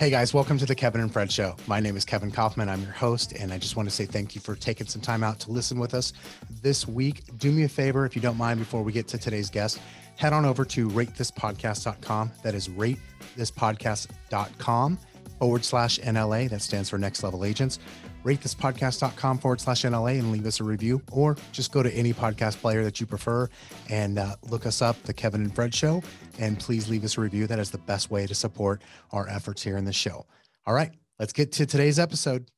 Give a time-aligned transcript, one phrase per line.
[0.00, 1.54] Hey guys, welcome to the Kevin and Fred Show.
[1.66, 2.70] My name is Kevin Kaufman.
[2.70, 5.22] I'm your host, and I just want to say thank you for taking some time
[5.22, 6.14] out to listen with us
[6.62, 7.20] this week.
[7.36, 9.78] Do me a favor, if you don't mind, before we get to today's guest,
[10.16, 12.32] head on over to ratethispodcast.com.
[12.42, 14.98] That is ratethispodcast.com
[15.40, 16.48] forward slash NLA.
[16.48, 17.80] That stands for Next Level Agents.
[18.22, 21.92] Rate this Ratethispodcast.com forward slash NLA and leave us a review, or just go to
[21.92, 23.48] any podcast player that you prefer
[23.88, 26.02] and uh, look us up, The Kevin and Fred Show,
[26.38, 27.46] and please leave us a review.
[27.46, 30.26] That is the best way to support our efforts here in the show.
[30.66, 32.50] All right, let's get to today's episode.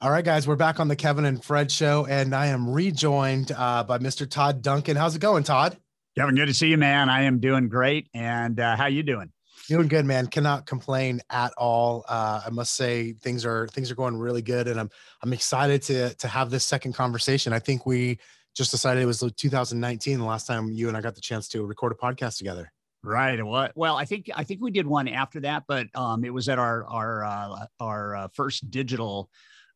[0.00, 3.50] All right, guys, we're back on the Kevin and Fred show, and I am rejoined
[3.50, 4.28] uh, by Mr.
[4.30, 4.96] Todd Duncan.
[4.96, 5.76] How's it going, Todd?
[6.16, 7.08] Kevin, good to see you, man.
[7.08, 8.08] I am doing great.
[8.14, 9.32] And uh, how you doing?
[9.68, 10.28] Doing good, man.
[10.28, 12.06] Cannot complain at all.
[12.08, 14.88] Uh, I must say things are things are going really good, and I'm
[15.22, 17.52] I'm excited to to have this second conversation.
[17.52, 18.18] I think we
[18.56, 21.66] just decided it was 2019 the last time you and I got the chance to
[21.66, 22.72] record a podcast together.
[23.04, 23.44] Right.
[23.44, 26.48] Well, well, I think I think we did one after that, but um, it was
[26.48, 29.28] at our our uh, our uh, first digital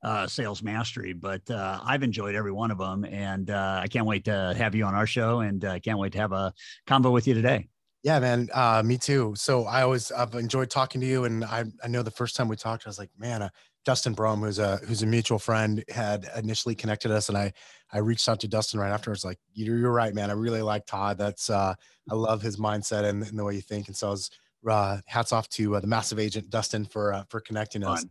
[0.03, 1.13] uh, sales mastery.
[1.13, 4.75] But uh, I've enjoyed every one of them, and uh, I can't wait to have
[4.75, 6.55] you on our show, and I uh, can't wait to have a
[6.89, 7.69] convo with you today.
[8.03, 8.49] Yeah, man.
[8.53, 9.35] Uh, me too.
[9.37, 12.49] So I always I've enjoyed talking to you, and I I know the first time
[12.49, 13.49] we talked, I was like, man, uh,
[13.85, 17.53] Dustin Brohm, who's a who's a mutual friend, had initially connected us, and I
[17.93, 20.31] I reached out to Dustin right afterwards, like, you're you're right, man.
[20.31, 21.17] I really like Todd.
[21.17, 21.75] That's uh,
[22.11, 24.31] I love his mindset and, and the way you think, and so I was
[24.69, 27.93] uh, hats off to uh, the massive agent Dustin for uh, for connecting fun.
[27.93, 28.05] us.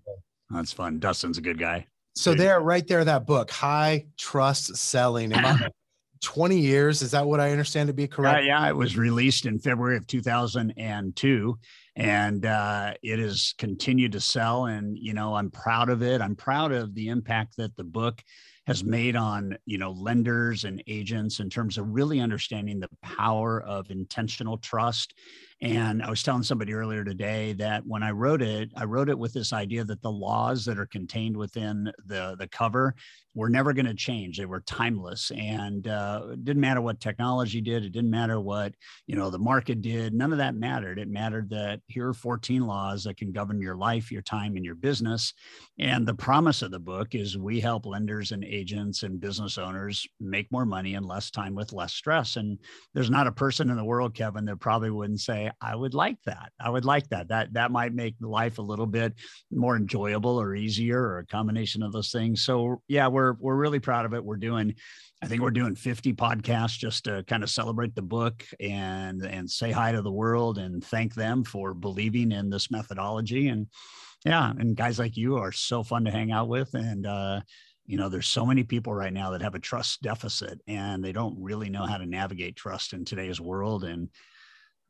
[0.50, 1.00] That's fun.
[1.00, 1.88] Dustin's a good guy.
[2.16, 5.34] So there, right there, that book, High Trust Selling.
[6.22, 7.02] 20 years.
[7.02, 8.46] Is that what I understand to be correct?
[8.46, 8.70] Yeah, yeah.
[8.70, 11.58] It was released in February of 2002
[11.96, 14.66] and uh, it has continued to sell.
[14.66, 16.22] And, you know, I'm proud of it.
[16.22, 18.24] I'm proud of the impact that the book
[18.68, 23.62] has made on, you know, lenders and agents in terms of really understanding the power
[23.64, 25.16] of intentional trust
[25.62, 29.20] and I was telling somebody earlier today that when I wrote it, I wrote it
[29.20, 32.96] with this idea that the laws that are contained within the, the cover
[33.34, 34.38] were never going to change.
[34.38, 35.32] They were timeless.
[35.38, 37.84] And uh, it didn't matter what technology did.
[37.84, 38.74] It didn't matter what,
[39.08, 40.14] you know, the market did.
[40.14, 41.00] None of that mattered.
[41.00, 44.66] It mattered that here are 14 laws that can govern your life, your time, and
[44.66, 45.34] your business.
[45.80, 50.08] And the promise of the book is we help lenders and agents and business owners
[50.20, 52.36] make more money in less time with less stress.
[52.36, 52.58] And
[52.94, 56.18] there's not a person in the world, Kevin, that probably wouldn't say, I would like
[56.26, 56.52] that.
[56.60, 57.30] I would like that.
[57.30, 59.14] That that might make life a little bit
[59.52, 62.44] more enjoyable or easier or a combination of those things.
[62.44, 64.24] So yeah, we're we're really proud of it.
[64.24, 64.76] We're doing
[65.24, 69.50] I think we're doing 50 podcasts just to kind of celebrate the book and and
[69.50, 73.68] say hi to the world and thank them for believing in this methodology and
[74.26, 77.42] yeah, and guys like you are so fun to hang out with and uh
[77.86, 81.12] you know there's so many people right now that have a trust deficit and they
[81.12, 84.10] don't really know how to navigate trust in today's world and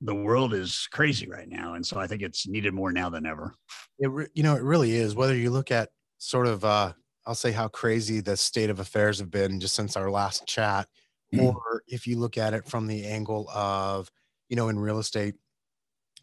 [0.01, 3.25] the world is crazy right now and so i think it's needed more now than
[3.25, 3.53] ever
[4.00, 6.91] it re- you know it really is whether you look at sort of uh
[7.25, 10.88] i'll say how crazy the state of affairs have been just since our last chat
[11.34, 11.41] mm.
[11.41, 14.09] or if you look at it from the angle of
[14.50, 15.35] you know in real estate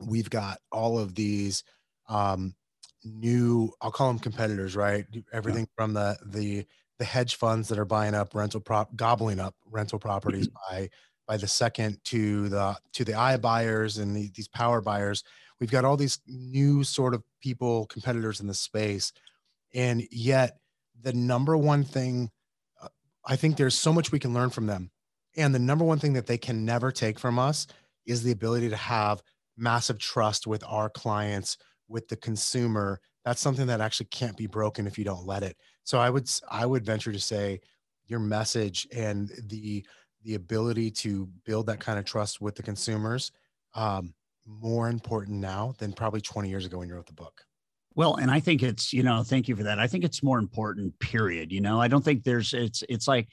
[0.01, 1.63] we've got all of these
[2.09, 2.55] um
[3.05, 5.85] new i'll call them competitors right everything yeah.
[5.85, 6.67] from the the
[6.99, 10.91] the hedge funds that are buying up rental prop gobbling up rental properties by
[11.29, 15.23] by the second to the to the iBuyers and the, these power buyers.
[15.61, 19.13] We've got all these new sort of people competitors in the space.
[19.75, 20.59] And yet
[21.01, 22.31] the number one thing
[22.83, 22.89] uh,
[23.25, 24.91] i think there's so much we can learn from them.
[25.37, 27.67] And the number one thing that they can never take from us
[28.07, 29.23] is the ability to have
[29.57, 31.59] massive trust with our clients
[31.89, 33.01] with the consumer.
[33.25, 35.57] That's something that actually can't be broken if you don't let it.
[35.85, 37.61] So i would i would venture to say
[38.07, 39.85] your message and the
[40.25, 43.33] the ability to build that kind of trust with the consumers
[43.75, 44.15] um,
[44.47, 47.43] more important now than probably 20 years ago when you wrote the book.
[47.95, 49.79] Well and i think it's you know thank you for that.
[49.79, 51.81] I think it's more important period you know?
[51.81, 53.29] I don't think there's it's it's like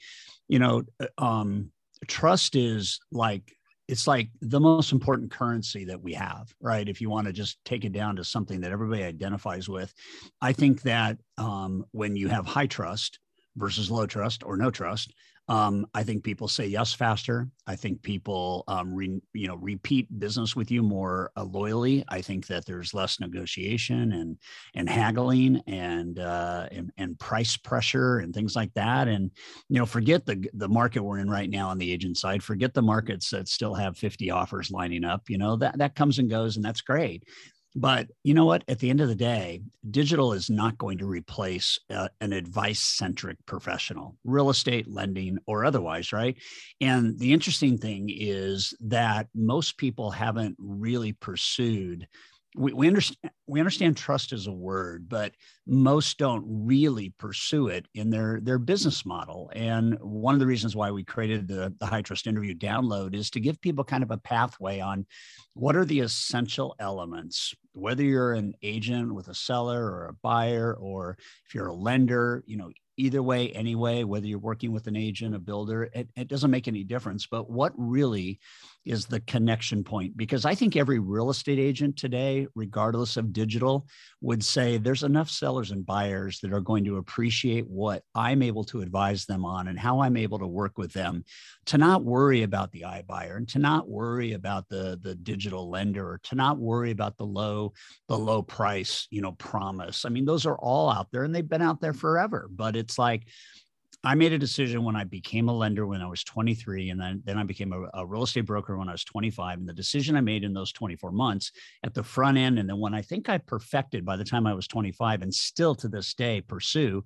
[0.48, 1.70] you know uh, um
[2.08, 3.52] trust is like
[3.88, 6.88] it's like the most important currency that we have right?
[6.88, 9.94] If you want to just take it down to something that everybody identifies with
[10.42, 13.20] i think that um, when you have high trust
[13.56, 15.14] versus low trust or no trust
[15.48, 17.48] um, I think people say yes faster.
[17.68, 22.04] I think people, um, re, you know, repeat business with you more uh, loyally.
[22.08, 24.38] I think that there's less negotiation and
[24.74, 29.06] and haggling and, uh, and and price pressure and things like that.
[29.06, 29.30] And
[29.68, 32.42] you know, forget the the market we're in right now on the agent side.
[32.42, 35.30] Forget the markets that still have 50 offers lining up.
[35.30, 37.22] You know that that comes and goes, and that's great.
[37.78, 38.64] But you know what?
[38.68, 42.80] At the end of the day, digital is not going to replace uh, an advice
[42.80, 46.38] centric professional, real estate, lending, or otherwise, right?
[46.80, 52.08] And the interesting thing is that most people haven't really pursued
[52.56, 55.32] we, we understand we understand trust as a word, but
[55.66, 59.50] most don't really pursue it in their their business model.
[59.54, 63.30] And one of the reasons why we created the, the High Trust Interview download is
[63.30, 65.06] to give people kind of a pathway on
[65.54, 70.74] what are the essential elements, whether you're an agent with a seller or a buyer,
[70.74, 71.16] or
[71.46, 75.34] if you're a lender, you know, either way, anyway, whether you're working with an agent,
[75.34, 77.26] a builder, it, it doesn't make any difference.
[77.26, 78.40] But what really
[78.86, 83.88] is the connection point because I think every real estate agent today, regardless of digital,
[84.20, 88.62] would say there's enough sellers and buyers that are going to appreciate what I'm able
[88.64, 91.24] to advise them on and how I'm able to work with them
[91.66, 96.08] to not worry about the iBuyer and to not worry about the, the digital lender
[96.08, 97.72] or to not worry about the low,
[98.08, 100.04] the low price, you know, promise.
[100.04, 102.85] I mean, those are all out there and they've been out there forever, but it's
[102.98, 103.26] like,
[104.04, 107.22] I made a decision when I became a lender when I was 23, and then,
[107.24, 109.58] then I became a, a, real estate broker when I was 25.
[109.58, 111.50] And the decision I made in those 24 months
[111.82, 114.54] at the front end, and then when I think I perfected by the time I
[114.54, 117.02] was 25, and still to this day pursue,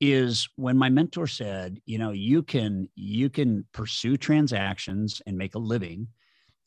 [0.00, 5.54] is when my mentor said, you know, you can you can pursue transactions and make
[5.54, 6.08] a living,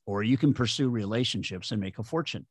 [0.05, 2.45] or you can pursue relationships and make a fortune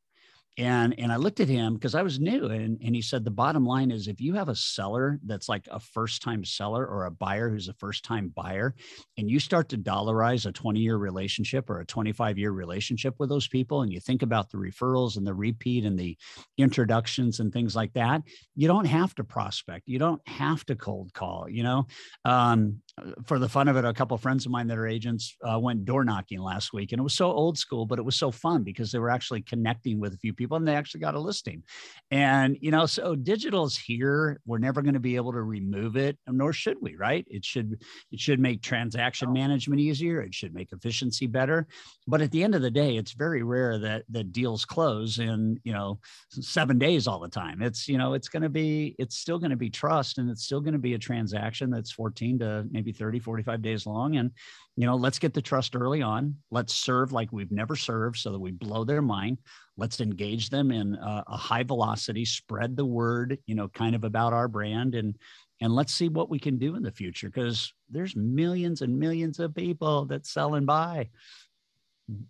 [0.57, 3.31] and and i looked at him because i was new and, and he said the
[3.31, 7.05] bottom line is if you have a seller that's like a first time seller or
[7.05, 8.75] a buyer who's a first time buyer
[9.17, 13.29] and you start to dollarize a 20 year relationship or a 25 year relationship with
[13.29, 16.17] those people and you think about the referrals and the repeat and the
[16.57, 18.21] introductions and things like that
[18.55, 19.87] you don't have to prospect.
[19.87, 21.87] You don't have to cold call you know?
[22.25, 22.81] Um,
[23.25, 25.59] for the fun of it, a couple of friends of mine that are agents uh,
[25.59, 28.29] went door knocking last week, and it was so old school, but it was so
[28.29, 31.19] fun because they were actually connecting with a few people, and they actually got a
[31.19, 31.63] listing.
[32.11, 34.39] And you know, so digital is here.
[34.45, 36.95] We're never going to be able to remove it, nor should we.
[36.95, 37.25] Right?
[37.29, 37.81] It should
[38.11, 40.21] it should make transaction management easier.
[40.21, 41.67] It should make efficiency better.
[42.07, 45.59] But at the end of the day, it's very rare that that deals close in
[45.63, 45.99] you know
[46.29, 47.63] seven days all the time.
[47.63, 50.43] It's you know it's going to be it's still going to be trust, and it's
[50.43, 54.17] still going to be a transaction that's 14 to maybe maybe 30, 45 days long.
[54.17, 54.31] And,
[54.75, 56.35] you know, let's get the trust early on.
[56.51, 59.39] Let's serve like we've never served so that we blow their mind.
[59.77, 64.03] Let's engage them in a, a high velocity, spread the word, you know, kind of
[64.03, 65.15] about our brand and,
[65.61, 69.39] and let's see what we can do in the future because there's millions and millions
[69.39, 71.09] of people that sell and buy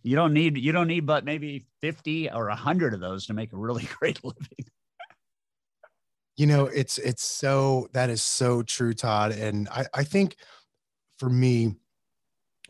[0.04, 3.52] you don't need you don't need but maybe 50 or 100 of those to make
[3.54, 4.66] a really great living
[6.36, 9.32] you know, it's it's so that is so true, Todd.
[9.32, 10.36] And I, I think
[11.18, 11.76] for me,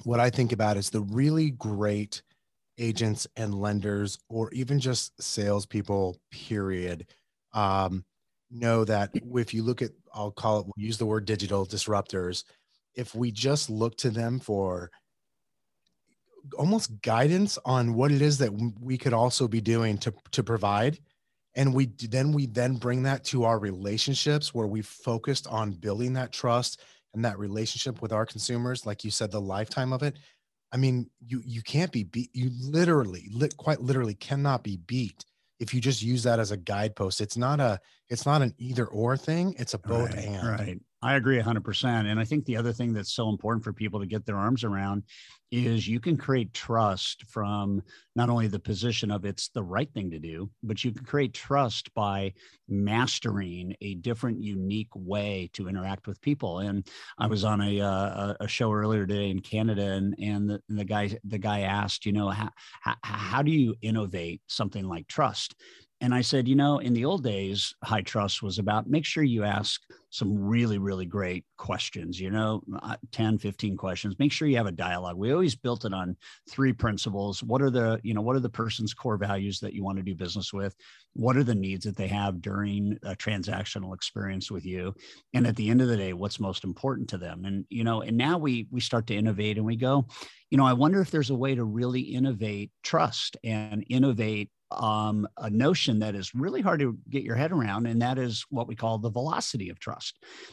[0.04, 2.22] what I think about is the really great
[2.78, 7.08] agents and lenders, or even just salespeople, period,
[7.54, 8.04] um,
[8.52, 12.44] know that if you look at, I'll call it, we'll use the word digital disruptors.
[12.96, 14.92] If we just look to them for
[16.58, 18.52] almost guidance on what it is that
[18.82, 21.00] we could also be doing to to provide
[21.56, 26.14] and we then we then bring that to our relationships where we focused on building
[26.14, 26.82] that trust
[27.14, 30.18] and that relationship with our consumers like you said the lifetime of it.
[30.72, 35.26] I mean you you can't be beat you literally li- quite literally cannot be beat
[35.60, 37.22] if you just use that as a guidepost.
[37.22, 37.80] It's not a
[38.10, 40.48] it's not an either or thing it's a both right, and.
[40.48, 41.84] right I agree 100%.
[42.10, 44.64] And I think the other thing that's so important for people to get their arms
[44.64, 45.04] around
[45.52, 47.84] is you can create trust from
[48.16, 51.34] not only the position of it's the right thing to do, but you can create
[51.34, 52.32] trust by
[52.70, 56.60] mastering a different, unique way to interact with people.
[56.60, 56.88] And
[57.20, 60.86] I was on a, uh, a show earlier today in Canada, and, and the, the
[60.86, 62.50] guy the guy asked, you know, how,
[62.82, 65.54] how, how do you innovate something like trust?
[66.00, 69.24] And I said, you know, in the old days, high trust was about make sure
[69.24, 69.82] you ask
[70.14, 74.16] some really, really great questions, you know, uh, 10, 15 questions.
[74.20, 75.18] Make sure you have a dialogue.
[75.18, 76.16] We always built it on
[76.48, 77.42] three principles.
[77.42, 80.04] What are the, you know, what are the person's core values that you want to
[80.04, 80.76] do business with?
[81.14, 84.94] What are the needs that they have during a transactional experience with you?
[85.34, 87.46] And at the end of the day, what's most important to them?
[87.46, 90.06] And, you know, and now we we start to innovate and we go,
[90.52, 95.28] you know, I wonder if there's a way to really innovate trust and innovate um,
[95.38, 98.68] a notion that is really hard to get your head around, and that is what
[98.68, 100.03] we call the velocity of trust.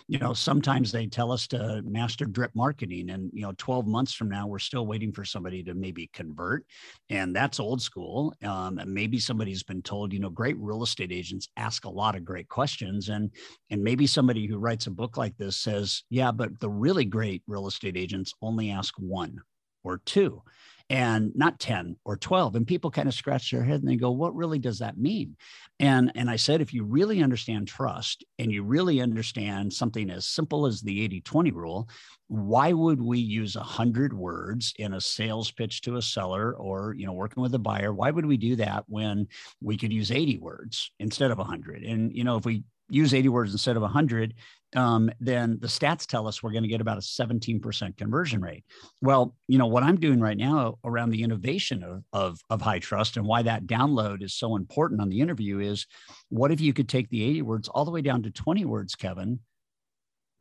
[0.07, 4.13] You know, sometimes they tell us to master drip marketing, and you know, 12 months
[4.13, 6.65] from now, we're still waiting for somebody to maybe convert,
[7.09, 8.35] and that's old school.
[8.45, 12.17] Um, and maybe somebody's been told, you know, great real estate agents ask a lot
[12.17, 13.31] of great questions, and
[13.71, 17.43] and maybe somebody who writes a book like this says, yeah, but the really great
[17.47, 19.39] real estate agents only ask one
[19.83, 20.43] or two
[20.91, 24.11] and not 10 or 12 and people kind of scratch their head and they go
[24.11, 25.37] what really does that mean?
[25.79, 30.27] And and i said if you really understand trust and you really understand something as
[30.27, 31.89] simple as the 80-20 rule
[32.31, 37.05] why would we use 100 words in a sales pitch to a seller or you
[37.05, 37.93] know working with a buyer?
[37.93, 39.27] Why would we do that when
[39.61, 43.31] we could use 80 words instead of 100 and you know if we use 80
[43.31, 44.35] words instead of 100
[44.77, 48.65] um, then the stats tell us we're going to get about a 17% conversion rate.
[49.01, 52.79] Well, you know, what I'm doing right now around the innovation of, of, of high
[52.79, 55.87] trust and why that download is so important on the interview is
[56.29, 58.95] what if you could take the 80 words all the way down to 20 words,
[58.95, 59.41] Kevin?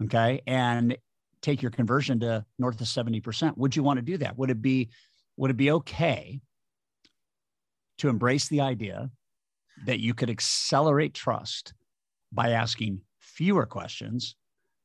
[0.03, 0.41] Okay.
[0.45, 0.95] And
[1.41, 3.57] take your conversion to north of 70%.
[3.57, 4.37] Would you want to do that?
[4.37, 4.89] Would it be,
[5.37, 6.39] would it be okay
[7.97, 9.09] to embrace the idea
[9.85, 11.73] that you could accelerate trust
[12.31, 13.01] by asking
[13.39, 14.35] fewer questions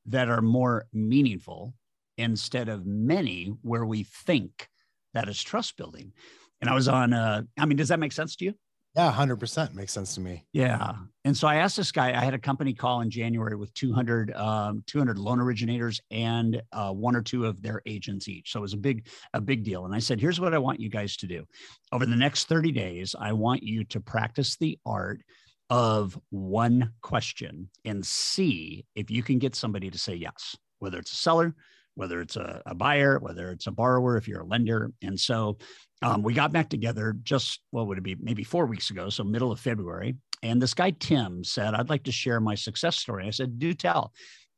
[0.06, 1.74] that are more meaningful
[2.18, 4.68] instead of many where we think
[5.12, 6.12] that is trust building.
[6.60, 8.54] And I was on, uh, I mean, does that make sense to you?
[8.94, 10.46] Yeah, 100% makes sense to me.
[10.52, 10.92] Yeah.
[11.24, 14.32] And so I asked this guy, I had a company call in January with 200,
[14.34, 18.52] um, 200 loan originators and uh, one or two of their agents each.
[18.52, 19.84] So it was a big, a big deal.
[19.84, 21.44] And I said, here's what I want you guys to do.
[21.90, 25.22] Over the next 30 days, I want you to practice the art
[25.70, 31.12] of one question and see if you can get somebody to say yes, whether it's
[31.12, 31.54] a seller,
[31.94, 34.90] whether it's a, a buyer, whether it's a borrower, if you're a lender.
[35.02, 35.58] And so
[36.02, 39.24] um, we got back together just, what would it be, maybe four weeks ago, so
[39.24, 40.16] middle of February.
[40.42, 43.26] And this guy, Tim, said, I'd like to share my success story.
[43.26, 44.12] I said, do tell.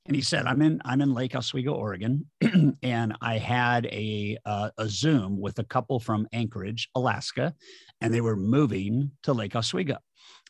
[0.06, 2.26] And he said, "I'm in I'm in Lake Oswego, Oregon,
[2.82, 7.54] and I had a uh, a Zoom with a couple from Anchorage, Alaska,
[8.00, 9.98] and they were moving to Lake Oswego.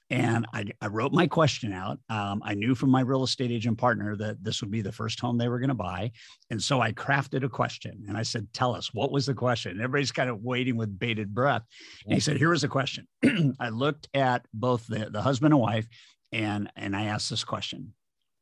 [0.08, 1.98] And I, I wrote my question out.
[2.08, 5.18] Um, I knew from my real estate agent partner that this would be the first
[5.18, 6.12] home they were going to buy.
[6.50, 9.72] And so I crafted a question and I said, Tell us, what was the question?
[9.72, 11.62] And everybody's kind of waiting with bated breath.
[12.04, 13.08] And he said, Here was the question.
[13.60, 15.88] I looked at both the, the husband and wife
[16.32, 17.94] and, and I asked this question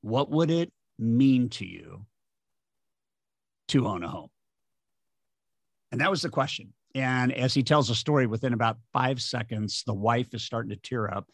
[0.02, 2.04] What would it mean to you
[3.68, 4.30] to own a home?
[5.92, 6.75] And that was the question.
[6.95, 10.77] And as he tells a story, within about five seconds, the wife is starting to
[10.77, 11.29] tear up.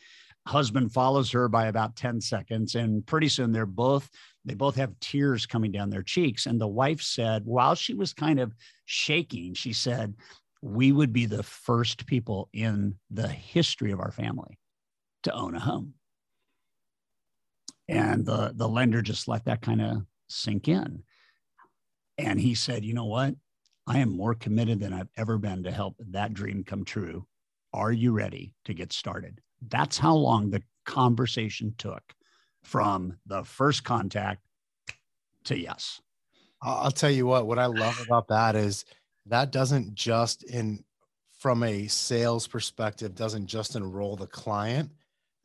[0.47, 2.75] Husband follows her by about 10 seconds.
[2.75, 4.09] And pretty soon they're both,
[4.45, 6.47] they both have tears coming down their cheeks.
[6.47, 8.55] And the wife said, while she was kind of
[8.87, 10.15] shaking, she said,
[10.63, 14.59] We would be the first people in the history of our family
[15.25, 15.93] to own a home.
[17.87, 21.03] And the, the lender just let that kind of sink in.
[22.17, 23.35] And he said, You know what?
[23.87, 27.27] I am more committed than I've ever been to help that dream come true.
[27.73, 29.41] Are you ready to get started?
[29.69, 32.03] That's how long the conversation took
[32.63, 34.47] from the first contact
[35.45, 36.01] to yes.
[36.63, 38.85] I'll tell you what, what I love about that is
[39.27, 40.85] that doesn't just in
[41.39, 44.91] from a sales perspective, doesn't just enroll the client.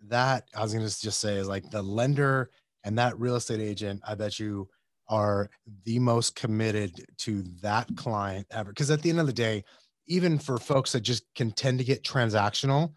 [0.08, 2.52] That I was going to just say is like the lender
[2.84, 4.68] and that real estate agent, I bet you
[5.08, 5.50] are
[5.84, 8.70] the most committed to that client ever.
[8.70, 9.64] Because at the end of the day,
[10.08, 12.94] even for folks that just can tend to get transactional,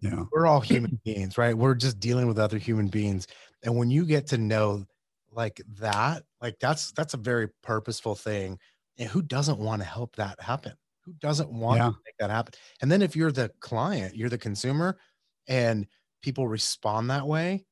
[0.00, 0.24] yeah.
[0.32, 1.56] we're all human beings, right?
[1.56, 3.26] We're just dealing with other human beings.
[3.62, 4.86] And when you get to know
[5.32, 8.58] like that, like that's that's a very purposeful thing.
[8.98, 10.72] And who doesn't want to help that happen?
[11.04, 11.86] Who doesn't want yeah.
[11.86, 12.54] to make that happen?
[12.82, 14.98] And then if you're the client, you're the consumer,
[15.46, 15.86] and
[16.22, 17.64] people respond that way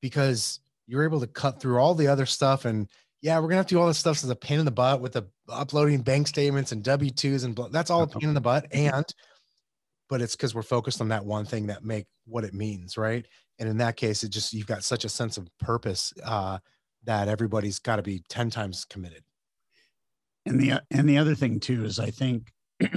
[0.00, 2.88] because you're able to cut through all the other stuff and
[3.22, 5.00] yeah, we're gonna have to do all this stuff as a pain in the butt
[5.00, 8.34] with the uploading bank statements and W twos and blah, that's all a pain in
[8.34, 8.66] the butt.
[8.72, 9.04] And
[10.08, 13.24] but it's because we're focused on that one thing that make what it means, right?
[13.58, 16.58] And in that case, it just you've got such a sense of purpose uh,
[17.04, 19.22] that everybody's got to be ten times committed.
[20.46, 22.50] And the and the other thing too is I think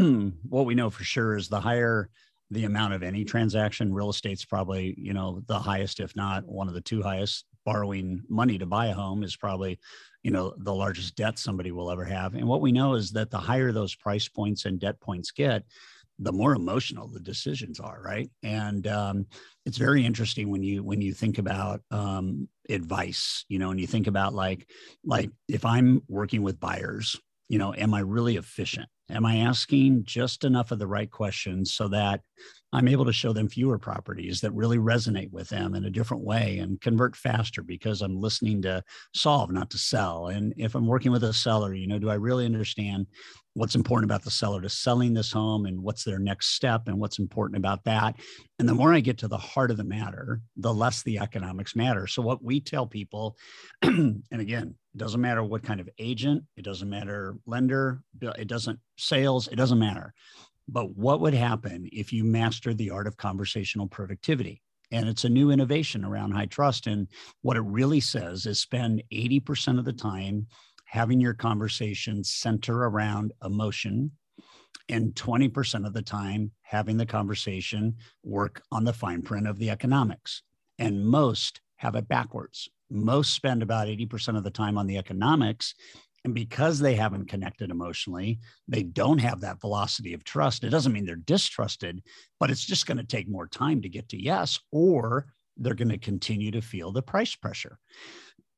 [0.48, 2.10] what we know for sure is the higher
[2.50, 6.70] the amount of any transaction, real estate's probably you know the highest, if not one
[6.70, 9.80] of the two highest borrowing money to buy a home is probably
[10.24, 12.36] you know the largest debt somebody will ever have.
[12.36, 15.64] And what we know is that the higher those price points and debt points get
[16.20, 18.30] the more emotional the decisions are right?
[18.44, 19.26] And um,
[19.66, 23.88] it's very interesting when you when you think about um, advice you know and you
[23.88, 24.70] think about like
[25.04, 28.88] like if i'm working with buyers you know am i really efficient?
[29.10, 32.22] Am i asking just enough of the right questions so that
[32.74, 36.24] I'm able to show them fewer properties that really resonate with them in a different
[36.24, 40.28] way and convert faster because I'm listening to solve, not to sell.
[40.28, 43.06] And if I'm working with a seller, you know, do I really understand
[43.54, 47.00] what's important about the seller to selling this home and what's their next step and
[47.00, 48.16] what's important about that?
[48.58, 51.76] And the more I get to the heart of the matter, the less the economics
[51.76, 52.08] matter.
[52.08, 53.38] So, what we tell people,
[53.84, 58.80] and again, it doesn't matter what kind of agent, it doesn't matter lender, it doesn't
[58.98, 60.16] sales, it doesn't matter
[60.68, 64.62] But what would happen if you mastered the art of conversational productivity?
[64.92, 66.88] And it's a new innovation around high trust.
[66.88, 67.08] And
[67.42, 70.48] what it really says is spend 80% of the time
[70.86, 74.12] having your conversation center around emotion
[74.90, 79.70] and 20% of the time having the conversation work on the fine print of the
[79.70, 80.44] economics.
[80.78, 82.70] And most have it backwards.
[82.90, 85.74] Most spend about 80% of the time on the economics
[86.26, 90.64] and because they haven't connected emotionally, they don't have that velocity of trust.
[90.64, 92.02] It doesn't mean they're distrusted,
[92.40, 95.28] but it's just going to take more time to get to yes, or
[95.58, 97.78] they're going to continue to feel the price pressure.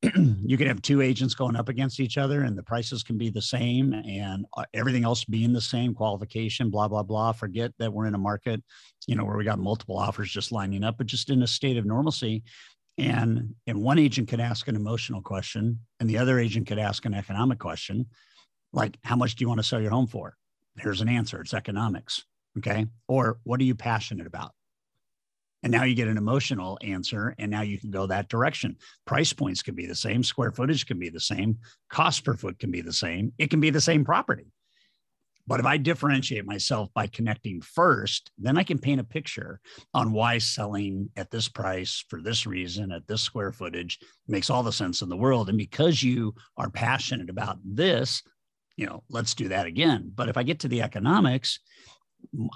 [0.44, 3.30] you can have two agents going up against each other and the prices can be
[3.30, 7.90] the same and uh, everything else being the same qualification blah blah blah forget that
[7.90, 8.62] we're in a market
[9.06, 11.78] you know where we got multiple offers just lining up but just in a state
[11.78, 12.42] of normalcy
[12.98, 17.04] and and one agent could ask an emotional question and the other agent could ask
[17.04, 18.06] an economic question
[18.72, 20.36] like how much do you want to sell your home for?
[20.78, 21.40] Here's an answer.
[21.40, 22.24] It's economics.
[22.58, 22.86] Okay?
[23.08, 24.52] Or what are you passionate about?
[25.62, 28.76] And now you get an emotional answer and now you can go that direction.
[29.04, 30.22] Price points can be the same.
[30.22, 31.58] Square footage can be the same.
[31.90, 33.32] Cost per foot can be the same.
[33.38, 34.52] It can be the same property
[35.46, 39.60] but if I differentiate myself by connecting first, then I can paint a picture
[39.94, 44.64] on why selling at this price for this reason at this square footage makes all
[44.64, 45.48] the sense in the world.
[45.48, 48.22] And because you are passionate about this,
[48.76, 50.10] you know, let's do that again.
[50.14, 51.60] But if I get to the economics,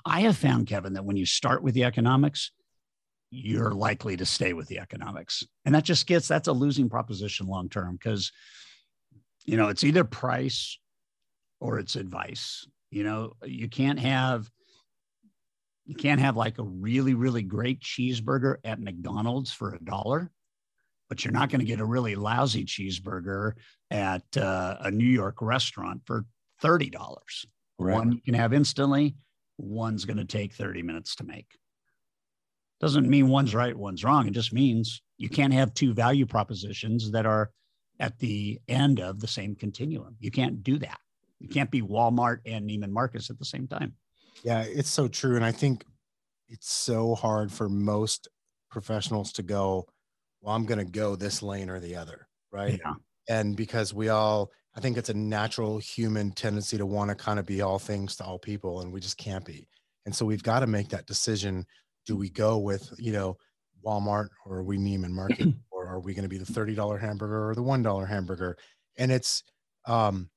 [0.05, 2.51] I have found, Kevin, that when you start with the economics,
[3.31, 5.45] you're likely to stay with the economics.
[5.65, 8.33] And that just gets, that's a losing proposition long term because,
[9.45, 10.77] you know, it's either price
[11.61, 14.49] or it's advice you know, you can't have
[15.87, 20.31] you can't have like a really really great cheeseburger at McDonald's for a dollar,
[21.09, 23.53] but you're not going to get a really lousy cheeseburger
[23.91, 26.25] at uh, a New York restaurant for
[26.61, 27.47] thirty dollars.
[27.79, 27.95] Right.
[27.95, 29.17] One you can have instantly.
[29.59, 31.47] One's going to take thirty minutes to make.
[32.81, 34.27] Doesn't mean one's right, one's wrong.
[34.27, 37.51] It just means you can't have two value propositions that are
[37.99, 40.17] at the end of the same continuum.
[40.19, 40.99] You can't do that.
[41.41, 43.95] You can't be Walmart and Neiman Marcus at the same time.
[44.45, 45.37] Yeah, it's so true.
[45.37, 45.85] And I think
[46.49, 48.29] it's so hard for most
[48.71, 49.87] professionals to go,
[50.41, 52.29] well, I'm going to go this lane or the other.
[52.53, 52.81] Right.
[52.85, 52.95] Yeah.
[53.29, 57.39] And because we all, I think it's a natural human tendency to want to kind
[57.39, 59.69] of be all things to all people, and we just can't be.
[60.07, 61.67] And so we've got to make that decision.
[62.07, 63.37] Do we go with, you know,
[63.85, 67.51] Walmart or are we Neiman Marcus or are we going to be the $30 hamburger
[67.51, 68.57] or the $1 hamburger?
[68.97, 69.43] And it's,
[69.87, 70.31] um,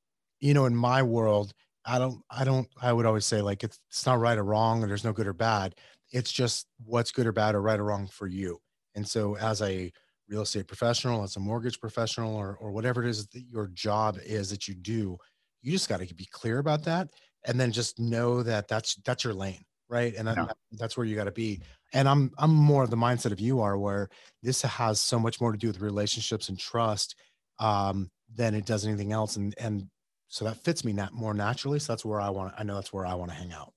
[0.43, 1.53] you know, in my world,
[1.85, 4.83] I don't, I don't, I would always say like it's, it's not right or wrong,
[4.83, 5.75] or there's no good or bad.
[6.11, 8.59] It's just what's good or bad or right or wrong for you.
[8.93, 9.89] And so, as a
[10.27, 14.19] real estate professional, as a mortgage professional, or or whatever it is that your job
[14.23, 15.17] is that you do,
[15.61, 17.09] you just got to be clear about that,
[17.45, 20.13] and then just know that that's that's your lane, right?
[20.15, 20.47] And yeah.
[20.73, 21.61] that's where you got to be.
[21.93, 24.09] And I'm I'm more of the mindset of you are, where
[24.43, 27.15] this has so much more to do with relationships and trust
[27.59, 29.37] um, than it does anything else.
[29.37, 29.87] And and
[30.33, 31.77] so that fits me not more naturally.
[31.77, 33.71] So that's where i want i know that's where i want to hang out.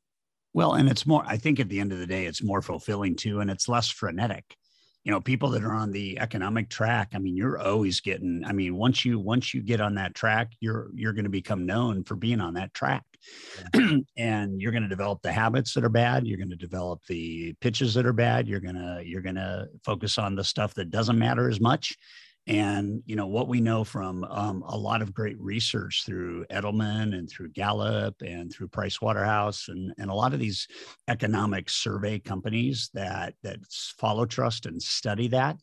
[0.54, 3.14] Well and it's more i think at the end of the day it's more fulfilling
[3.14, 4.56] too and it's less frenetic.
[5.04, 8.52] You know people that are on the economic track i mean you're always getting i
[8.52, 12.02] mean once you once you get on that track you're you're going to become known
[12.02, 13.04] for being on that track.
[14.16, 17.52] And you're going to develop the habits that are bad you're going to develop the
[17.60, 20.90] pitches that are bad you're going to you're going to focus on the stuff that
[20.90, 21.96] doesn't matter as much
[22.46, 27.16] and you know what we know from um, a lot of great research through Edelman
[27.16, 30.68] and through Gallup and through Price Waterhouse and, and a lot of these
[31.08, 33.58] economic survey companies that that
[33.98, 35.58] follow trust and study that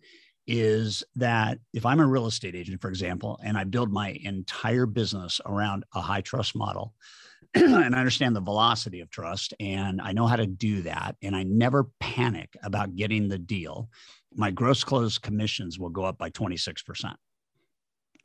[0.46, 4.86] is that if I'm a real estate agent, for example, and I build my entire
[4.86, 6.94] business around a high trust model,
[7.54, 11.36] and I understand the velocity of trust and I know how to do that, and
[11.36, 13.90] I never panic about getting the deal
[14.36, 17.14] my gross close commissions will go up by 26%.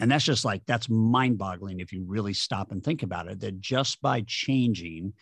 [0.01, 3.41] And that's just like, that's mind boggling if you really stop and think about it,
[3.41, 5.13] that just by changing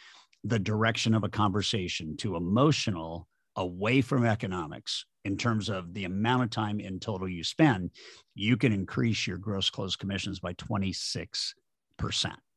[0.44, 6.44] the direction of a conversation to emotional away from economics in terms of the amount
[6.44, 7.90] of time in total you spend,
[8.34, 11.54] you can increase your gross close commissions by 26%.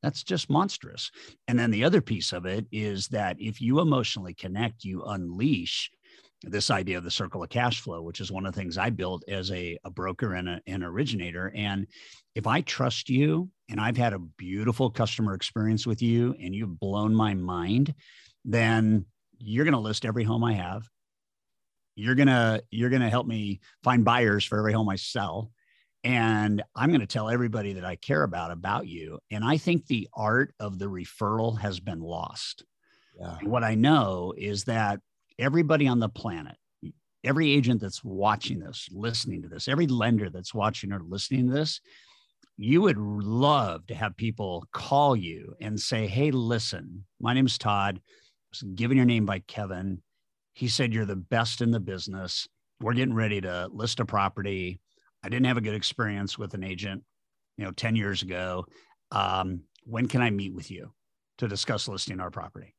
[0.03, 1.09] That's just monstrous.
[1.47, 5.89] And then the other piece of it is that if you emotionally connect, you unleash
[6.43, 8.89] this idea of the circle of cash flow, which is one of the things I
[8.89, 11.51] built as a, a broker and a, an originator.
[11.53, 11.87] And
[12.35, 16.79] if I trust you and I've had a beautiful customer experience with you and you've
[16.79, 17.93] blown my mind,
[18.45, 19.05] then
[19.37, 20.83] you're going to list every home I have.
[21.95, 25.51] You're going to you're going to help me find buyers for every home I sell
[26.05, 29.19] and I'm going to tell everybody that I care about about you.
[29.29, 32.63] And I think the art of the referral has been lost
[33.19, 33.37] Yeah.
[33.43, 35.01] What I know is that
[35.39, 36.55] everybody on the planet,
[37.23, 41.53] every agent that's watching this, listening to this, every lender that's watching or listening to
[41.53, 41.81] this,
[42.57, 47.97] you would love to have people call you and say, Hey, listen, my name's Todd.
[47.97, 48.01] I
[48.51, 50.01] was given your name by Kevin.
[50.53, 52.47] He said you're the best in the business.
[52.81, 54.81] We're getting ready to list a property.
[55.23, 57.03] I didn't have a good experience with an agent,
[57.57, 58.65] you know, 10 years ago.
[59.11, 60.91] Um, when can I meet with you
[61.37, 62.75] to discuss listing our property?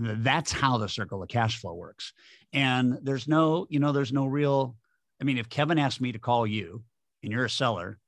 [0.00, 2.12] That's how the circle of cash flow works.
[2.52, 4.76] And there's no, you know, there's no real,
[5.20, 6.84] I mean, if Kevin asked me to call you
[7.22, 7.98] and you're a seller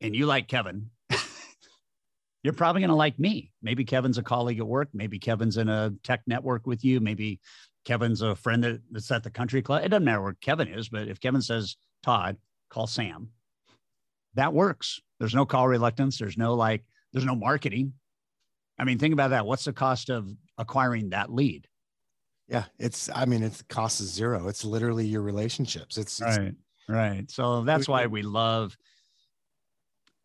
[0.00, 0.90] and you like Kevin,
[2.44, 3.50] you're probably going to like me.
[3.62, 4.90] Maybe Kevin's a colleague at work.
[4.94, 7.00] Maybe Kevin's in a tech network with you.
[7.00, 7.40] Maybe
[7.84, 9.84] Kevin's a friend that, that's at the country club.
[9.84, 12.36] It doesn't matter where Kevin is, but if Kevin says, Todd,
[12.70, 13.30] call Sam,
[14.34, 15.00] that works.
[15.18, 16.18] There's no call reluctance.
[16.18, 17.94] There's no like, there's no marketing.
[18.78, 19.46] I mean, think about that.
[19.46, 20.28] What's the cost of
[20.62, 21.68] acquiring that lead?
[22.48, 23.10] Yeah, it's.
[23.14, 24.48] I mean, it's cost is zero.
[24.48, 25.96] It's literally your relationships.
[25.96, 26.54] It's, it's right,
[26.88, 27.30] right.
[27.30, 28.76] So that's why we love.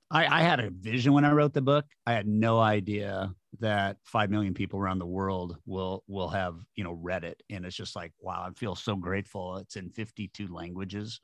[0.10, 1.86] I, I had a vision when I wrote the book.
[2.06, 6.84] I had no idea that five million people around the world will will have you
[6.84, 9.58] know read it, and it's just like wow, I feel so grateful.
[9.58, 11.22] It's in fifty two languages,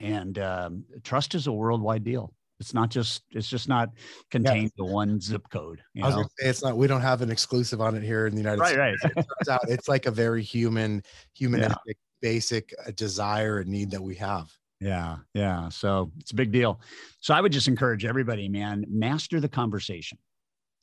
[0.00, 2.32] and um, trust is a worldwide deal.
[2.60, 3.90] It's not just it's just not
[4.30, 4.84] contained yeah.
[4.84, 5.80] to one zip code.
[6.02, 6.22] I was know?
[6.22, 6.76] gonna say it's not.
[6.76, 9.04] We don't have an exclusive on it here in the United right, States.
[9.04, 9.48] Right, right.
[9.48, 11.02] out, it's like a very human,
[11.34, 11.94] humanistic, yeah.
[12.20, 14.50] basic uh, desire and need that we have.
[14.80, 15.68] Yeah, yeah.
[15.68, 16.80] So it's a big deal.
[17.20, 20.18] So I would just encourage everybody, man, master the conversation.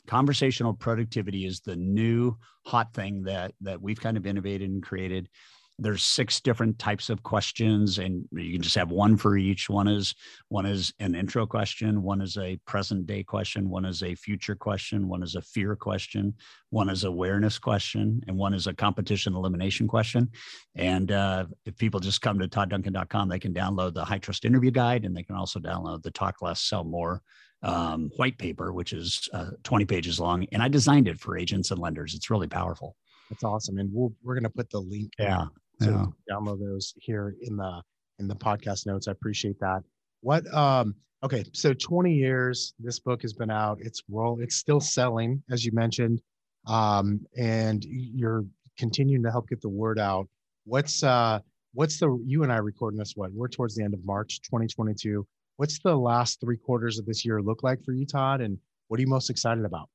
[0.07, 5.29] Conversational productivity is the new hot thing that that we've kind of innovated and created
[5.77, 9.69] there's six different types of questions and you can just have one for each.
[9.69, 10.15] One is
[10.47, 14.55] one is an intro question one is a present day question one is a future
[14.55, 16.33] question one is a fear question
[16.69, 20.29] one is awareness question and one is a competition elimination question.
[20.75, 24.71] And uh, if people just come to toddduncan.com they can download the high trust interview
[24.71, 27.21] guide and they can also download the talk less sell more
[27.63, 30.45] um, white paper which is uh, 20 pages long.
[30.53, 32.13] And i designed it for agents and lenders.
[32.13, 32.95] It's really powerful.
[33.29, 35.47] That's awesome and we'll, we're going to put the link yeah
[35.81, 36.35] so yeah.
[36.35, 37.81] download those here in the
[38.19, 39.07] in the podcast notes.
[39.07, 39.83] I appreciate that.
[40.21, 43.79] What um okay, so 20 years this book has been out.
[43.81, 46.21] It's roll it's still selling as you mentioned.
[46.67, 48.45] Um and you're
[48.77, 50.27] continuing to help get the word out.
[50.65, 51.39] What's uh
[51.73, 53.31] what's the you and I recording this what?
[53.33, 55.25] We're towards the end of March 2022.
[55.57, 58.57] What's the last 3 quarters of this year look like for you Todd and
[58.87, 59.89] what are you most excited about?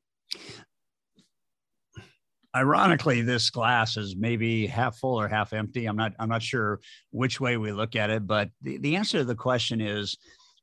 [2.55, 5.87] Ironically this glass is maybe half full or half empty.
[5.87, 9.19] I'm not i'm not sure which way we look at it but the, the answer
[9.19, 10.17] to the question is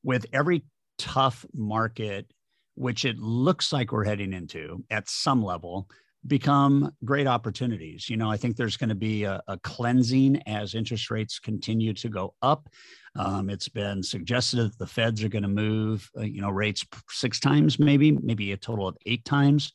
[0.03, 0.63] with every
[0.97, 2.29] tough market
[2.75, 5.87] which it looks like we're heading into at some level
[6.25, 8.09] become great opportunities.
[8.09, 11.93] You know i think there's going to be a, a, cleansing as interest rates continue
[11.93, 12.69] to go up.
[13.15, 16.85] Um, it's been suggested that the feds are going to move uh, you know rates
[17.09, 19.71] six times maybe maybe a total of eight times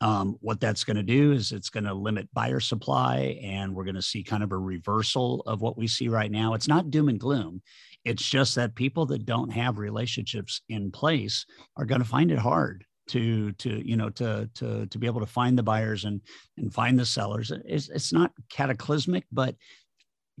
[0.00, 3.84] um, what that's going to do is it's going to limit buyer supply, and we're
[3.84, 6.54] going to see kind of a reversal of what we see right now.
[6.54, 7.62] It's not doom and gloom.
[8.04, 12.38] It's just that people that don't have relationships in place are going to find it
[12.38, 16.20] hard to to you know to to to be able to find the buyers and
[16.56, 17.52] and find the sellers.
[17.64, 19.54] It's it's not cataclysmic, but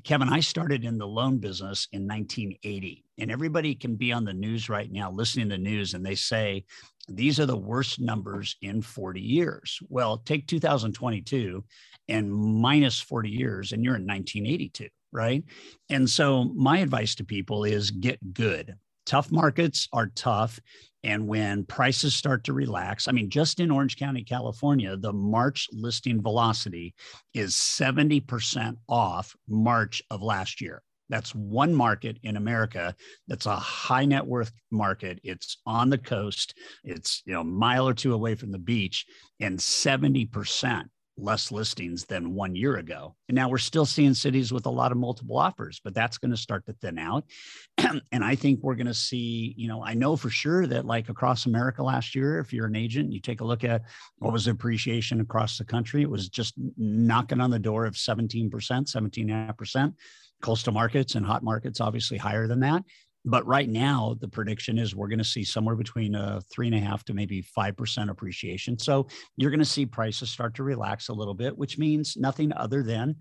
[0.02, 4.32] Kevin, I started in the loan business in 1980, and everybody can be on the
[4.32, 6.64] news right now listening to the news, and they say
[7.08, 9.78] these are the worst numbers in 40 years.
[9.88, 11.64] Well, take 2022
[12.08, 15.44] and minus 40 years, and you're in 1982, right?
[15.88, 18.74] And so, my advice to people is get good.
[19.06, 20.58] Tough markets are tough.
[21.04, 25.68] And when prices start to relax, I mean, just in Orange County, California, the March
[25.70, 26.94] listing velocity
[27.34, 30.82] is 70% off March of last year.
[31.10, 32.94] That's one market in America
[33.28, 35.20] that's a high net worth market.
[35.22, 36.54] It's on the coast.
[36.82, 39.04] It's you know a mile or two away from the beach,
[39.38, 40.84] and 70%
[41.16, 43.14] less listings than one year ago.
[43.28, 46.32] And now we're still seeing cities with a lot of multiple offers, but that's going
[46.32, 47.24] to start to thin out.
[48.12, 51.08] and I think we're going to see, you know, I know for sure that like
[51.08, 53.82] across America last year, if you're an agent, you take a look at
[54.18, 57.94] what was the appreciation across the country, it was just knocking on the door of
[57.94, 59.94] 17%, 17.5%
[60.42, 62.82] coastal markets and hot markets obviously higher than that
[63.24, 66.76] but right now the prediction is we're going to see somewhere between a three and
[66.76, 68.78] a half to maybe five percent appreciation.
[68.78, 72.52] So you're going to see prices start to relax a little bit which means nothing
[72.52, 73.16] other than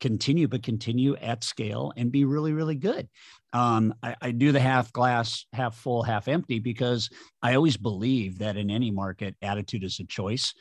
[0.00, 3.08] continue but continue at scale and be really really good.
[3.52, 7.08] Um, I, I do the half glass half full half empty because
[7.42, 10.52] i always believe that in any market attitude is a choice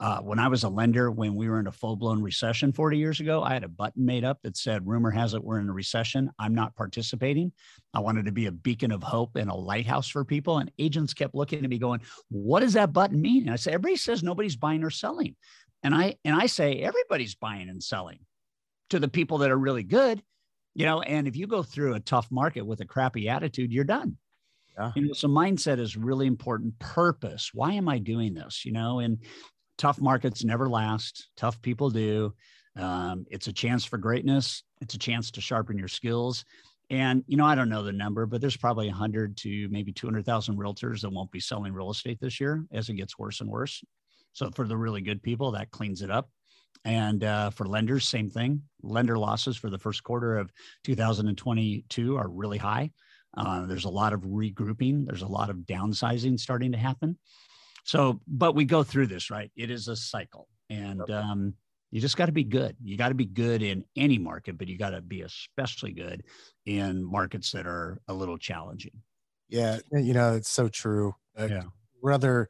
[0.00, 2.98] uh, when I was a lender, when we were in a full blown recession 40
[2.98, 5.68] years ago, I had a button made up that said, Rumor has it we're in
[5.68, 6.30] a recession.
[6.38, 7.52] I'm not participating.
[7.92, 10.58] I wanted to be a beacon of hope and a lighthouse for people.
[10.58, 13.42] And agents kept looking at me going, What does that button mean?
[13.42, 15.36] And I said, Everybody says nobody's buying or selling.
[15.82, 18.20] And I and I say everybody's buying and selling
[18.90, 20.22] to the people that are really good,
[20.74, 21.02] you know.
[21.02, 24.16] And if you go through a tough market with a crappy attitude, you're done.
[24.78, 24.92] Yeah.
[24.96, 26.78] You know, so mindset is really important.
[26.78, 27.50] Purpose.
[27.54, 28.64] Why am I doing this?
[28.64, 29.18] You know, and
[29.78, 31.28] tough markets never last.
[31.36, 32.34] Tough people do.
[32.76, 34.64] Um, it's a chance for greatness.
[34.80, 36.44] It's a chance to sharpen your skills.
[36.90, 40.56] And you know, I don't know the number, but there's probably 100 to maybe 200,000
[40.56, 43.82] realtors that won't be selling real estate this year as it gets worse and worse.
[44.32, 46.28] So for the really good people, that cleans it up.
[46.84, 48.62] And uh, for lenders, same thing.
[48.82, 50.52] Lender losses for the first quarter of
[50.84, 52.90] 2022 are really high.
[53.36, 55.06] Uh, there's a lot of regrouping.
[55.06, 57.18] There's a lot of downsizing starting to happen.
[57.84, 59.50] So, but we go through this, right?
[59.56, 60.48] It is a cycle.
[60.70, 61.54] And um,
[61.90, 62.76] you just got to be good.
[62.82, 66.24] You got to be good in any market, but you got to be especially good
[66.64, 69.02] in markets that are a little challenging.
[69.48, 69.78] Yeah.
[69.92, 71.14] You know, it's so true.
[71.38, 71.62] Uh, yeah.
[72.00, 72.48] Whether,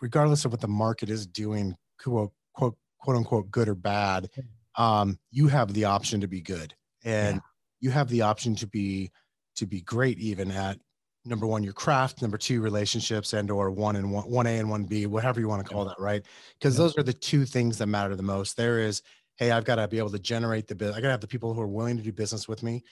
[0.00, 4.30] regardless of what the market is doing, quote, quote, quote unquote, good or bad,
[4.76, 7.40] um, you have the option to be good and yeah.
[7.80, 9.10] you have the option to be,
[9.56, 10.78] to be great even at
[11.24, 14.70] number one your craft number two relationships and or one and one one a and
[14.70, 16.24] one b whatever you want to call that right?
[16.58, 18.56] Because those are the two things that matter the most.
[18.56, 19.02] There is
[19.36, 21.26] hey i've got to be able to generate the business i got to have the
[21.26, 22.84] people who are willing to do business with me.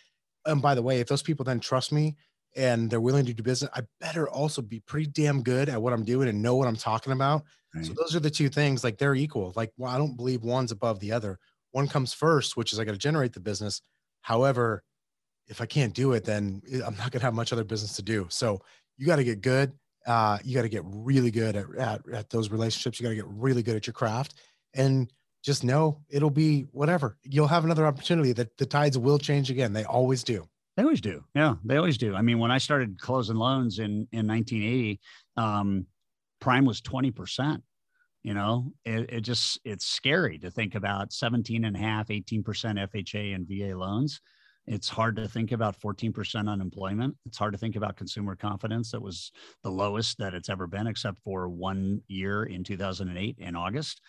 [0.46, 2.16] And by the way if those people then trust me
[2.56, 5.92] and they're willing to do business i better also be pretty damn good at what
[5.92, 7.44] i'm doing and know what i'm talking about.
[7.74, 7.84] Right.
[7.84, 9.52] so those are the two things like they're equal.
[9.56, 11.38] Like well, i don't believe one's above the other.
[11.72, 13.80] One comes first which is i got to generate the business.
[14.22, 14.82] However
[15.48, 18.02] if I can't do it, then I'm not going to have much other business to
[18.02, 18.26] do.
[18.30, 18.60] So
[18.96, 19.72] you got to get good.
[20.06, 22.98] Uh, you got to get really good at, at, at those relationships.
[22.98, 24.34] You got to get really good at your craft
[24.74, 25.10] and
[25.42, 27.16] just know it'll be whatever.
[27.22, 29.72] You'll have another opportunity that the tides will change again.
[29.72, 30.46] They always do.
[30.76, 31.24] They always do.
[31.34, 32.14] Yeah, they always do.
[32.14, 35.00] I mean, when I started closing loans in, in 1980,
[35.36, 35.86] um,
[36.40, 37.60] prime was 20%.
[38.22, 42.44] You know, it, it just, it's scary to think about 17 and a half, 18%
[42.44, 44.20] FHA and VA loans
[44.68, 47.16] it's hard to think about 14% unemployment.
[47.24, 50.86] It's hard to think about consumer confidence that was the lowest that it's ever been,
[50.86, 54.02] except for one year in 2008 in August.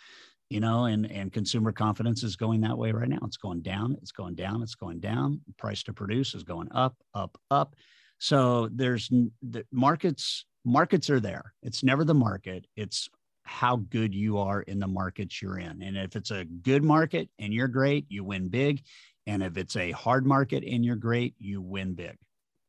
[0.49, 3.19] You know, and and consumer confidence is going that way right now.
[3.23, 3.95] It's going down.
[4.01, 4.63] It's going down.
[4.63, 5.41] It's going down.
[5.57, 7.75] Price to produce is going up, up, up.
[8.17, 9.09] So there's
[9.43, 10.45] the markets.
[10.65, 11.53] Markets are there.
[11.61, 12.65] It's never the market.
[12.75, 13.09] It's
[13.43, 15.81] how good you are in the markets you're in.
[15.81, 18.83] And if it's a good market and you're great, you win big.
[19.29, 22.17] And if it's a hard market and you're great, you win big.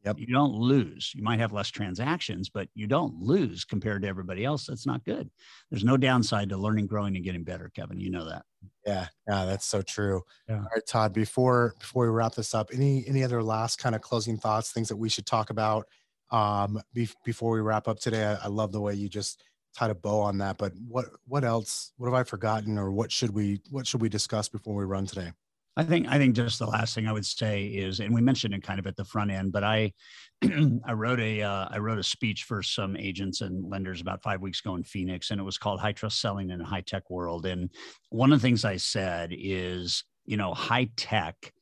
[0.05, 0.19] Yep.
[0.19, 1.13] You don't lose.
[1.15, 4.67] You might have less transactions, but you don't lose compared to everybody else.
[4.67, 5.31] That's not good.
[5.71, 7.99] There's no downside to learning, growing, and getting better, Kevin.
[7.99, 8.45] You know that.
[8.87, 10.23] Yeah, yeah, that's so true.
[10.49, 10.57] Yeah.
[10.57, 11.15] All right, Todd.
[11.15, 14.89] Before before we wrap this up, any any other last kind of closing thoughts, things
[14.89, 15.87] that we should talk about
[16.31, 18.25] um, be, before we wrap up today?
[18.25, 19.43] I, I love the way you just
[19.77, 20.57] tied a bow on that.
[20.57, 21.93] But what what else?
[21.99, 25.07] What have I forgotten, or what should we what should we discuss before we run
[25.07, 25.33] today?
[25.77, 28.55] I think I think just the last thing I would say is, and we mentioned
[28.55, 29.93] it kind of at the front end, but I
[30.43, 34.41] I wrote a uh, I wrote a speech for some agents and lenders about five
[34.41, 37.09] weeks ago in Phoenix, and it was called High Trust Selling in a High Tech
[37.09, 37.47] World.
[37.47, 37.71] And
[38.11, 41.53] one of the things I said is, you know, high tech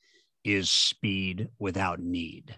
[0.42, 2.56] is speed without need.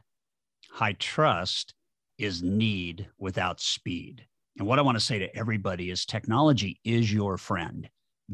[0.70, 1.74] High trust
[2.16, 4.24] is need without speed.
[4.58, 7.88] And what I want to say to everybody is technology is your friend.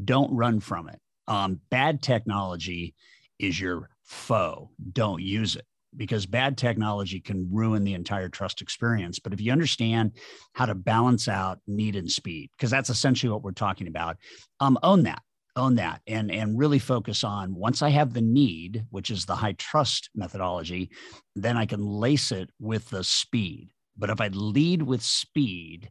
[0.04, 0.98] Don't run from it.
[1.28, 2.94] Um, bad technology
[3.38, 4.70] is your foe.
[4.92, 9.18] Don't use it because bad technology can ruin the entire trust experience.
[9.18, 10.12] But if you understand
[10.52, 14.16] how to balance out need and speed, because that's essentially what we're talking about,
[14.60, 15.22] um, own that,
[15.56, 19.36] own that, and and really focus on once I have the need, which is the
[19.36, 20.90] high trust methodology,
[21.34, 23.70] then I can lace it with the speed.
[23.96, 25.90] But if I lead with speed,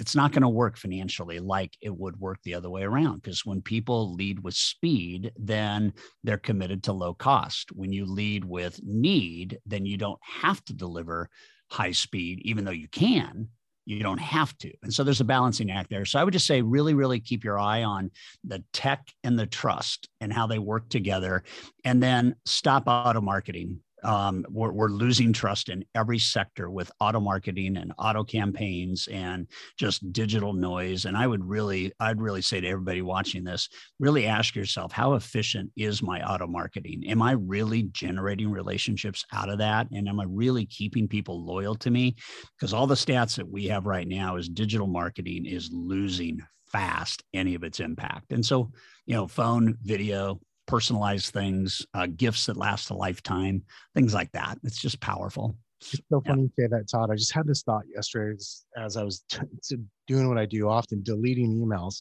[0.00, 3.22] it's not going to work financially like it would work the other way around.
[3.22, 5.92] Because when people lead with speed, then
[6.24, 7.70] they're committed to low cost.
[7.72, 11.28] When you lead with need, then you don't have to deliver
[11.70, 13.48] high speed, even though you can.
[13.84, 14.72] You don't have to.
[14.82, 16.04] And so there's a balancing act there.
[16.04, 18.12] So I would just say, really, really keep your eye on
[18.44, 21.42] the tech and the trust and how they work together.
[21.84, 27.20] And then stop auto marketing um, we're, we're losing trust in every sector with auto
[27.20, 31.04] marketing and auto campaigns and just digital noise.
[31.04, 35.14] And i would really i'd really say to everybody watching this really ask yourself how
[35.14, 37.04] efficient is my auto marketing?
[37.06, 39.88] Am i really generating relationships out of that?
[39.92, 42.16] And am i really keeping people loyal to me?
[42.56, 46.40] Because all the stats that we have right now is digital marketing is losing
[46.72, 48.32] fast any of its impact.
[48.32, 48.72] And so,
[49.06, 50.40] you know, phone, video,
[50.72, 53.62] personalized things, uh, gifts that last a lifetime,
[53.94, 54.56] things like that.
[54.64, 55.54] It's just powerful.
[55.82, 56.48] It's so funny yeah.
[56.56, 57.10] you say that, Todd.
[57.10, 60.70] I just had this thought yesterday as, as I was t- doing what I do
[60.70, 62.00] often, deleting emails.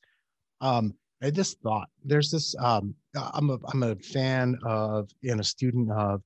[0.61, 1.89] Um, I this thought.
[2.05, 2.55] There's this.
[2.59, 2.95] Um,
[3.33, 6.21] I'm a I'm a fan of and a student of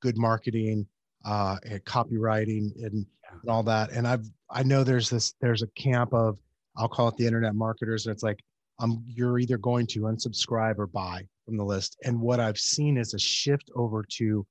[0.00, 0.86] good marketing,
[1.26, 3.04] uh, and copywriting, and,
[3.42, 3.90] and all that.
[3.92, 6.38] And I've I know there's this there's a camp of
[6.78, 8.06] I'll call it the internet marketers.
[8.06, 8.40] And it's like
[8.78, 11.96] um, you're either going to unsubscribe or buy from the list.
[12.04, 14.46] And what I've seen is a shift over to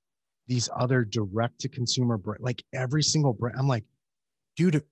[0.48, 3.56] these other direct to consumer brand, like every single brand.
[3.58, 3.86] I'm like,
[4.58, 4.84] dude,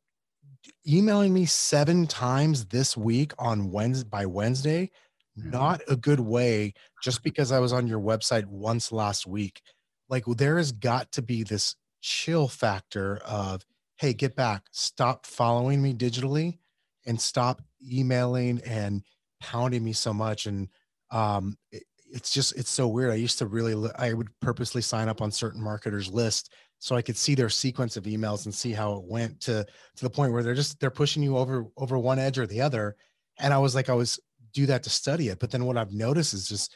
[0.87, 4.89] emailing me seven times this week on Wednesday by Wednesday,
[5.37, 5.49] mm-hmm.
[5.49, 9.61] not a good way just because I was on your website once last week.
[10.07, 13.65] Like there has got to be this chill factor of,
[13.97, 16.59] hey, get back, stop following me digitally
[17.05, 19.03] and stop emailing and
[19.41, 20.45] pounding me so much.
[20.45, 20.69] And
[21.11, 23.11] um, it, it's just, it's so weird.
[23.11, 27.01] I used to really, I would purposely sign up on certain marketers list so I
[27.01, 29.65] could see their sequence of emails and see how it went to
[29.95, 32.61] to the point where they're just they're pushing you over over one edge or the
[32.61, 32.95] other.
[33.39, 34.19] And I was like, I was
[34.53, 35.39] do that to study it.
[35.39, 36.75] But then what I've noticed is just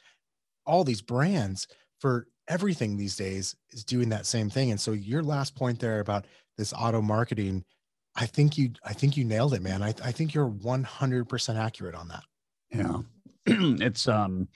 [0.65, 1.67] all these brands
[1.99, 4.71] for everything these days is doing that same thing.
[4.71, 6.25] And so your last point there about
[6.57, 7.63] this auto marketing,
[8.15, 9.83] I think you I think you nailed it, man.
[9.83, 12.23] I, I think you're 100% accurate on that.
[12.71, 12.97] Yeah.
[13.45, 14.47] it's um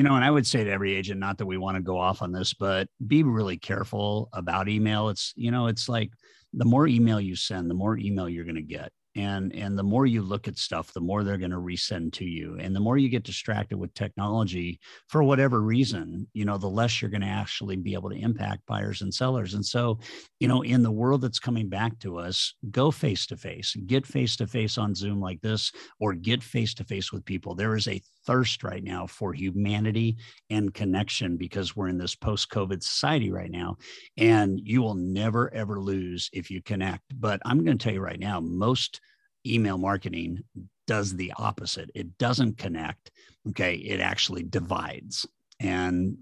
[0.00, 1.98] you know, and I would say to every agent, not that we want to go
[1.98, 5.10] off on this, but be really careful about email.
[5.10, 6.10] It's, you know, it's like
[6.54, 8.92] the more email you send, the more email you're going to get.
[9.16, 12.24] And and the more you look at stuff the more they're going to resend to
[12.24, 12.56] you.
[12.60, 17.02] And the more you get distracted with technology for whatever reason you know the less
[17.02, 19.54] you're going to actually be able to impact buyers and sellers.
[19.54, 19.98] And so
[20.38, 24.06] you know in the world that's coming back to us go face to face get
[24.06, 27.56] face to face on zoom like this or get face to face with people.
[27.56, 30.16] There is a thirst right now for humanity
[30.50, 33.76] and connection because we're in this post covid society right now
[34.18, 38.00] and you will never ever lose if you connect but i'm going to tell you
[38.00, 39.00] right now most
[39.46, 40.42] email marketing
[40.90, 41.88] does the opposite.
[41.94, 43.12] It doesn't connect.
[43.50, 43.76] Okay.
[43.76, 45.24] It actually divides.
[45.60, 46.16] And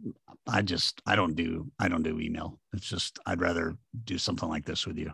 [0.47, 2.59] I just, I don't do, I don't do email.
[2.75, 5.11] It's just, I'd rather do something like this with you.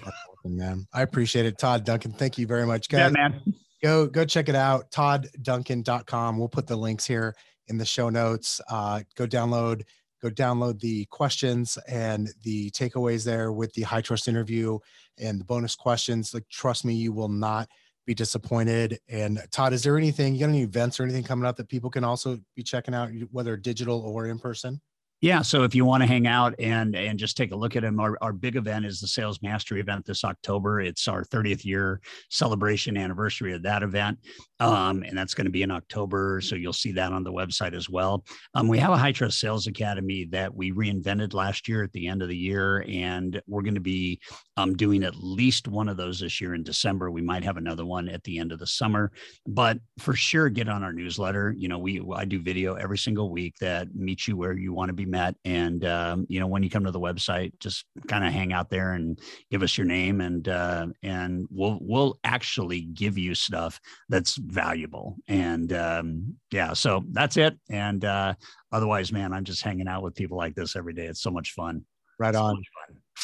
[0.00, 0.86] Awesome, man.
[0.92, 1.58] I appreciate it.
[1.58, 2.12] Todd Duncan.
[2.12, 2.88] Thank you very much.
[2.88, 3.42] Guys, yeah, man.
[3.84, 4.90] Go, go check it out.
[4.92, 6.38] ToddDuncan.com.
[6.38, 7.34] We'll put the links here
[7.66, 8.58] in the show notes.
[8.70, 9.82] Uh, go download
[10.22, 14.78] go download the questions and the takeaways there with the high trust interview
[15.18, 16.32] and the bonus questions.
[16.32, 17.68] Like, trust me, you will not
[18.06, 18.98] be disappointed.
[19.06, 21.90] And Todd, is there anything, you got any events or anything coming up that people
[21.90, 24.80] can also be checking out, whether digital or in person?
[25.24, 25.40] Yeah.
[25.40, 27.98] So if you want to hang out and and just take a look at them,
[27.98, 30.82] our, our big event is the Sales Mastery event this October.
[30.82, 34.18] It's our 30th year celebration anniversary of that event.
[34.60, 36.42] Um, and that's going to be in October.
[36.42, 38.22] So you'll see that on the website as well.
[38.54, 42.06] Um, we have a high trust sales academy that we reinvented last year at the
[42.06, 42.84] end of the year.
[42.86, 44.20] And we're going to be
[44.58, 47.10] um, doing at least one of those this year in December.
[47.10, 49.10] We might have another one at the end of the summer,
[49.46, 51.54] but for sure, get on our newsletter.
[51.56, 54.90] You know, we, I do video every single week that meets you where you want
[54.90, 55.34] to be met.
[55.44, 58.68] And, um, you know, when you come to the website, just kind of hang out
[58.68, 59.18] there and
[59.50, 65.16] give us your name and, uh, and we'll, we'll actually give you stuff that's valuable.
[65.28, 67.56] And, um, yeah, so that's it.
[67.70, 68.34] And, uh,
[68.72, 71.06] otherwise, man, I'm just hanging out with people like this every day.
[71.06, 71.84] It's so much fun.
[72.18, 72.60] Right on.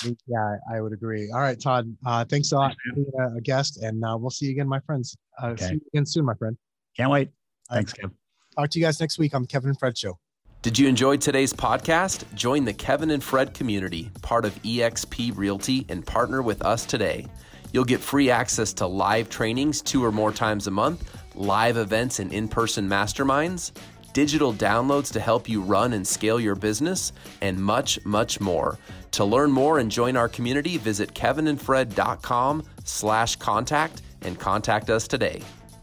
[0.04, 1.30] Yeah, I would agree.
[1.34, 1.94] All right, Todd.
[2.06, 4.68] Uh, thanks a lot for being a, a guest, and uh, we'll see you again,
[4.68, 5.16] my friends.
[5.40, 5.66] Uh, okay.
[5.66, 6.56] See you again soon, my friend.
[6.96, 7.30] Can't wait.
[7.70, 8.10] Thanks, Kev.
[8.56, 10.18] Talk to you guys next week on Kevin and Fred Show.
[10.62, 12.22] Did you enjoy today's podcast?
[12.34, 17.26] Join the Kevin and Fred community, part of eXp Realty, and partner with us today.
[17.72, 22.18] You'll get free access to live trainings two or more times a month, live events
[22.18, 23.72] and in person masterminds,
[24.12, 28.78] digital downloads to help you run and scale your business, and much, much more.
[29.12, 35.40] To learn more and join our community, visit kevinandfred.com slash contact and contact us today.